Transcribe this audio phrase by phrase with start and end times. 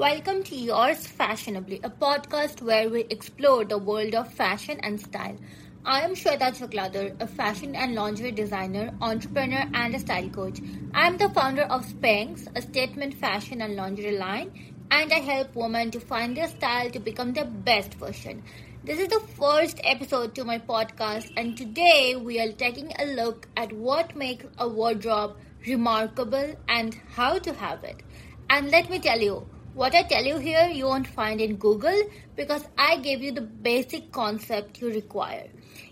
[0.00, 5.36] Welcome to Yours Fashionably, a podcast where we explore the world of fashion and style.
[5.84, 10.58] I am Shweta Chaklader, a fashion and lingerie designer, entrepreneur, and a style coach.
[10.94, 15.54] I am the founder of Sphinx, a statement fashion and lingerie line, and I help
[15.54, 18.42] women to find their style to become their best version.
[18.82, 23.48] This is the first episode to my podcast, and today we are taking a look
[23.54, 25.36] at what makes a wardrobe
[25.66, 28.02] remarkable and how to have it.
[28.48, 32.02] And let me tell you, what I tell you here, you won't find in Google
[32.36, 35.48] because I gave you the basic concept you require.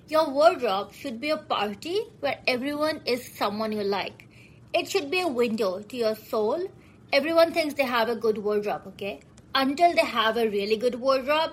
[0.09, 4.29] Your wardrobe should be a party where everyone is someone you like.
[4.75, 6.71] It should be a window to your soul.
[7.13, 9.21] Everyone thinks they have a good wardrobe, okay?
[9.55, 11.53] Until they have a really good wardrobe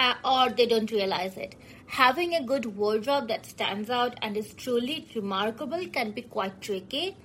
[0.00, 1.54] uh, or they don't realize it.
[1.86, 7.16] Having a good wardrobe that stands out and is truly remarkable can be quite tricky.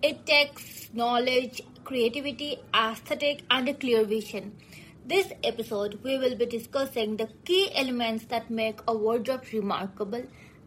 [0.00, 4.56] It takes knowledge, creativity, aesthetic, and a clear vision.
[5.04, 10.22] This episode, we will be discussing the key elements that make a wardrobe remarkable,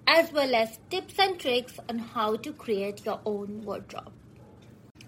[0.06, 4.12] as well as tips and tricks on how to create your own wardrobe.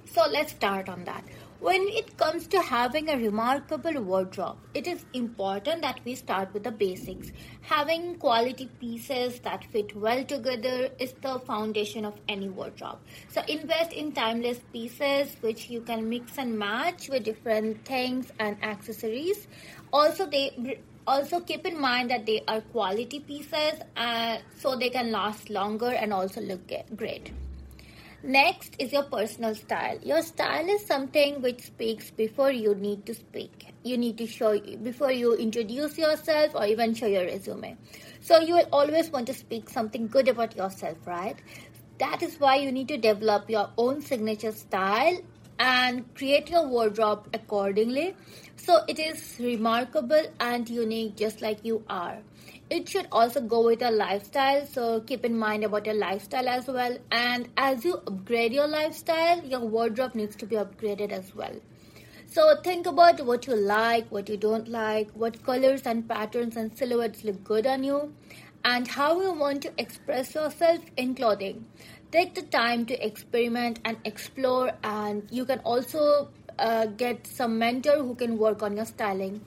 [0.05, 1.25] So, let's start on that.
[1.63, 6.65] When it comes to having a remarkable wardrobe, it is important that we start with
[6.65, 7.31] the basics.
[7.61, 12.97] Having quality pieces that fit well together is the foundation of any wardrobe.
[13.29, 18.61] So invest in timeless pieces which you can mix and match with different things and
[18.61, 19.47] accessories.
[19.93, 25.11] Also they also keep in mind that they are quality pieces uh, so they can
[25.11, 27.31] last longer and also look great.
[28.23, 29.99] Next is your personal style.
[30.01, 33.73] Your style is something which speaks before you need to speak.
[33.83, 37.75] You need to show before you introduce yourself or even show your resume.
[38.21, 41.35] So you will always want to speak something good about yourself, right?
[41.99, 45.19] That is why you need to develop your own signature style
[45.59, 48.15] and create your wardrobe accordingly
[48.55, 52.17] so it is remarkable and unique just like you are
[52.75, 56.67] it should also go with your lifestyle so keep in mind about your lifestyle as
[56.67, 56.97] well.
[57.11, 61.55] And as you upgrade your lifestyle your wardrobe needs to be upgraded as well.
[62.25, 66.75] So think about what you like what you don't like what colors and patterns and
[66.75, 68.13] silhouettes look good on you
[68.65, 71.65] and how you want to express yourself in clothing.
[72.11, 77.97] Take the time to experiment and explore and you can also uh, get some mentor
[77.97, 79.41] who can work on your styling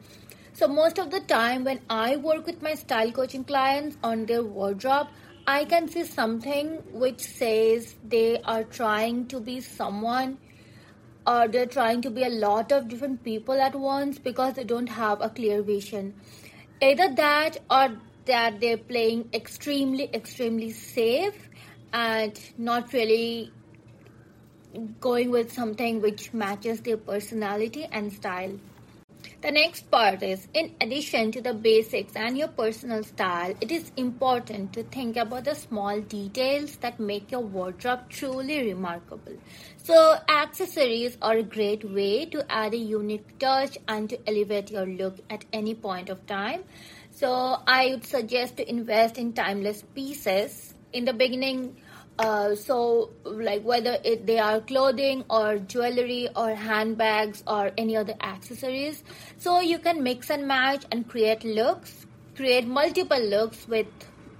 [0.59, 4.43] so most of the time when I work with my style coaching clients on their
[4.43, 5.09] wardrobe,
[5.47, 10.39] I can see something which says they are trying to be someone
[11.27, 14.89] or they're trying to be a lot of different people at once because they don't
[14.89, 16.15] have a clear vision.
[16.81, 21.51] Either that or that they're playing extremely, extremely safe
[21.93, 23.53] and not really
[25.01, 28.59] going with something which matches their personality and style.
[29.47, 33.93] The next part is in addition to the basics and your personal style, it is
[33.97, 39.37] important to think about the small details that make your wardrobe truly remarkable.
[39.77, 44.85] So, accessories are a great way to add a unique touch and to elevate your
[44.85, 46.65] look at any point of time.
[47.13, 50.75] So, I would suggest to invest in timeless pieces.
[50.93, 51.77] In the beginning,
[52.19, 58.15] uh, so like whether it, they are clothing or jewelry or handbags or any other
[58.21, 59.05] accessories.
[59.39, 62.07] So you can mix and match and create looks
[62.37, 63.87] create multiple looks with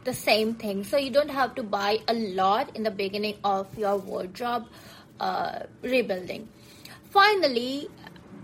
[0.05, 0.85] the same thing.
[0.85, 4.67] So you don't have to buy a lot in the beginning of your wardrobe
[5.19, 6.49] uh, rebuilding.
[7.11, 7.89] Finally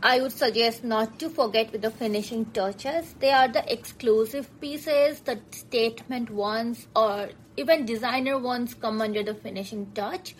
[0.04, 3.14] I would suggest not to forget with the finishing touches.
[3.20, 9.34] They are the exclusive pieces, the statement ones, or even designer ones come under the
[9.34, 10.34] finishing touch.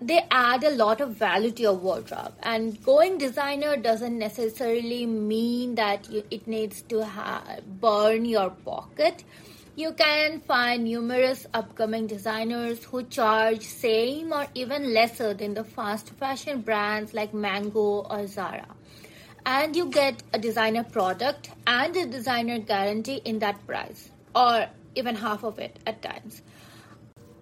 [0.00, 2.32] They add a lot of value to your wardrobe.
[2.42, 9.22] And going designer doesn't necessarily mean that you, it needs to ha- burn your pocket.
[9.76, 16.08] You can find numerous upcoming designers who charge same or even lesser than the fast
[16.14, 18.77] fashion brands like Mango or Zara
[19.46, 25.14] and you get a designer product and a designer guarantee in that price or even
[25.14, 26.42] half of it at times.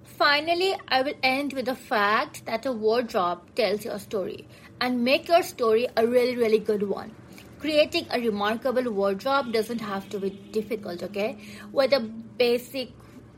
[0.05, 4.47] Finally, I will end with the fact that a wardrobe tells your story
[4.81, 7.13] and make your story a really, really good one.
[7.59, 11.39] Creating a remarkable wardrobe doesn't have to be difficult, okay?
[11.73, 12.91] With a basic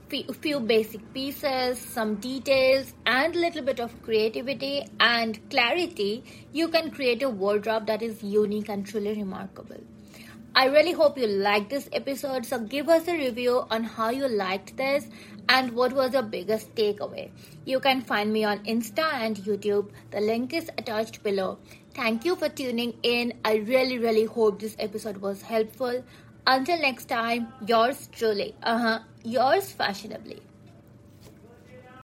[0.08, 6.90] few basic pieces, some details, and a little bit of creativity and clarity, you can
[6.90, 9.80] create a wardrobe that is unique and truly remarkable.
[10.54, 12.44] I really hope you liked this episode.
[12.44, 15.06] So give us a review on how you liked this
[15.48, 17.30] and what was your biggest takeaway.
[17.64, 19.90] You can find me on Insta and YouTube.
[20.10, 21.58] The link is attached below.
[21.94, 23.34] Thank you for tuning in.
[23.44, 26.02] I really, really hope this episode was helpful.
[26.46, 28.54] Until next time, yours truly.
[28.62, 28.98] Uh huh.
[29.28, 30.47] Yours fashionably.